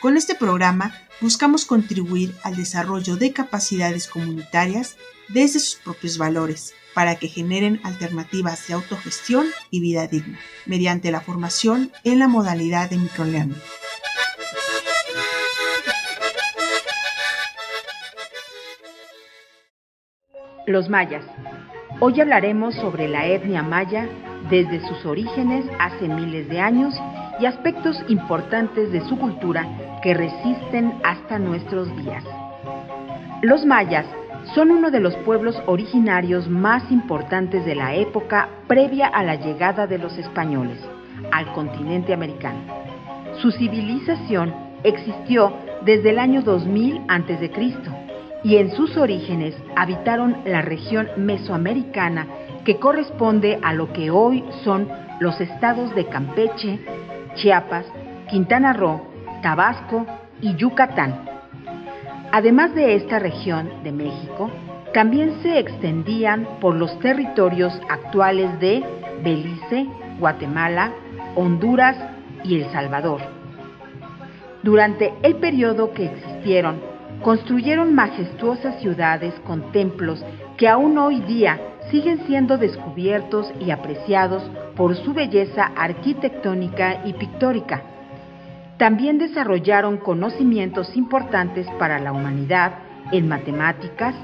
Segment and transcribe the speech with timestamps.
[0.00, 4.96] Con este programa buscamos contribuir al desarrollo de capacidades comunitarias
[5.28, 11.20] desde sus propios valores para que generen alternativas de autogestión y vida digna, mediante la
[11.20, 13.60] formación en la modalidad de microlearning.
[20.66, 21.26] Los mayas.
[22.00, 24.08] Hoy hablaremos sobre la etnia maya
[24.48, 26.94] desde sus orígenes hace miles de años
[27.38, 29.66] y aspectos importantes de su cultura
[30.02, 32.24] que resisten hasta nuestros días.
[33.42, 34.06] Los mayas
[34.54, 39.86] son uno de los pueblos originarios más importantes de la época previa a la llegada
[39.86, 40.78] de los españoles
[41.32, 42.60] al continente americano.
[43.40, 45.52] Su civilización existió
[45.84, 47.50] desde el año 2000 a.C.
[48.42, 52.26] y en sus orígenes habitaron la región mesoamericana
[52.64, 54.88] que corresponde a lo que hoy son
[55.20, 56.80] los estados de Campeche,
[57.34, 57.86] Chiapas,
[58.28, 59.09] Quintana Roo,
[59.42, 60.06] Tabasco
[60.40, 61.24] y Yucatán.
[62.32, 64.50] Además de esta región de México,
[64.92, 68.84] también se extendían por los territorios actuales de
[69.22, 69.86] Belice,
[70.18, 70.92] Guatemala,
[71.36, 71.96] Honduras
[72.44, 73.20] y El Salvador.
[74.62, 76.80] Durante el periodo que existieron,
[77.22, 80.24] construyeron majestuosas ciudades con templos
[80.56, 81.60] que aún hoy día
[81.90, 84.42] siguen siendo descubiertos y apreciados
[84.76, 87.82] por su belleza arquitectónica y pictórica.
[88.80, 92.78] También desarrollaron conocimientos importantes para la humanidad
[93.12, 94.14] en matemáticas,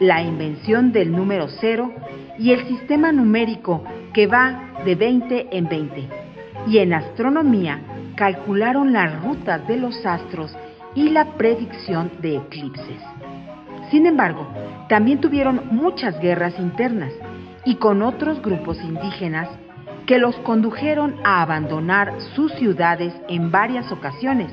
[0.00, 1.90] la invención del número cero
[2.38, 6.08] y el sistema numérico que va de 20 en 20.
[6.66, 7.80] Y en astronomía
[8.14, 10.54] calcularon las rutas de los astros
[10.94, 13.00] y la predicción de eclipses.
[13.90, 14.46] Sin embargo,
[14.90, 17.14] también tuvieron muchas guerras internas
[17.64, 19.48] y con otros grupos indígenas
[20.06, 24.50] que los condujeron a abandonar sus ciudades en varias ocasiones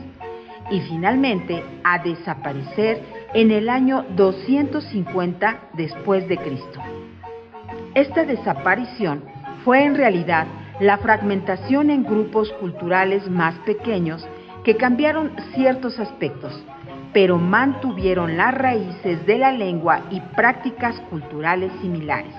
[0.72, 3.02] y finalmente a desaparecer
[3.34, 6.80] en el año 250 después de Cristo.
[7.96, 9.24] Esta desaparición
[9.66, 10.48] fue en realidad
[10.80, 14.26] la fragmentación en grupos culturales más pequeños
[14.64, 16.64] que cambiaron ciertos aspectos,
[17.14, 22.36] pero mantuvieron las raíces de la lengua y prácticas culturales similares.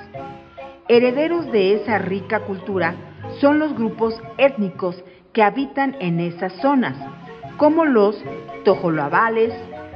[0.92, 2.96] Herederos de esa rica cultura
[3.40, 5.00] son los grupos étnicos
[5.32, 6.96] que habitan en esas zonas,
[7.58, 8.20] como los
[8.64, 9.54] tojolabales,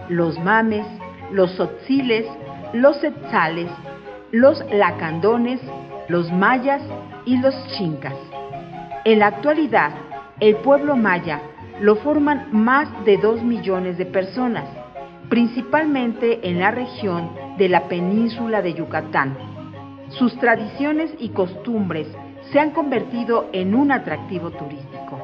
[0.08, 0.86] los mames,
[1.32, 2.24] los sotziles,
[2.74, 3.68] los etzales,
[4.30, 5.60] los lacandones,
[6.06, 6.80] los mayas
[7.24, 8.14] y los chincas.
[9.04, 9.90] En la actualidad,
[10.38, 11.40] el pueblo maya
[11.80, 14.68] lo forman más de dos millones de personas,
[15.28, 19.53] principalmente en la región de la península de Yucatán
[20.18, 22.06] sus tradiciones y costumbres
[22.52, 25.18] se han convertido en un atractivo turístico.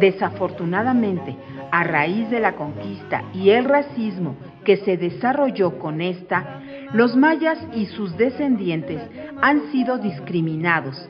[0.00, 1.36] Desafortunadamente,
[1.70, 6.60] a raíz de la conquista y el racismo que se desarrolló con esta,
[6.92, 9.00] los mayas y sus descendientes
[9.40, 11.08] han sido discriminados,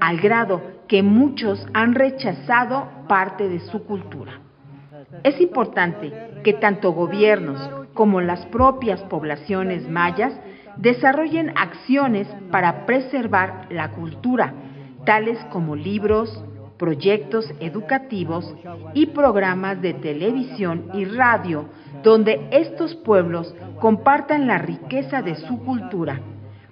[0.00, 4.40] al grado que muchos han rechazado parte de su cultura.
[5.24, 6.12] Es importante
[6.42, 7.60] que tanto gobiernos
[7.92, 10.32] como las propias poblaciones mayas
[10.76, 14.54] desarrollen acciones para preservar la cultura,
[15.04, 16.42] tales como libros,
[16.78, 18.52] proyectos educativos
[18.94, 21.66] y programas de televisión y radio
[22.02, 26.20] donde estos pueblos compartan la riqueza de su cultura,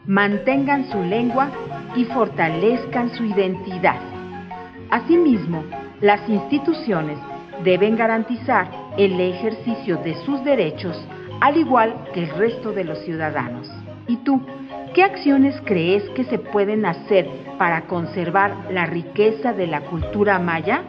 [0.06, 1.50] mantengan su lengua
[1.94, 4.00] y fortalezcan su identidad.
[4.90, 5.62] Asimismo,
[6.00, 7.18] las instituciones
[7.62, 10.96] deben garantizar el ejercicio de sus derechos
[11.40, 13.70] al igual que el resto de los ciudadanos.
[14.10, 14.40] ¿Y tú?
[14.92, 20.82] ¿Qué acciones crees que se pueden hacer para conservar la riqueza de la cultura maya?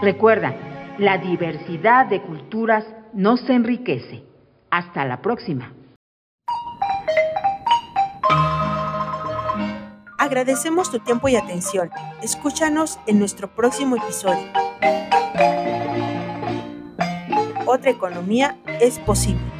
[0.00, 0.54] Recuerda,
[0.96, 4.22] la diversidad de culturas no se enriquece.
[4.70, 5.72] Hasta la próxima.
[10.16, 11.90] Agradecemos tu tiempo y atención.
[12.22, 14.46] Escúchanos en nuestro próximo episodio.
[17.66, 19.51] Otra economía es posible.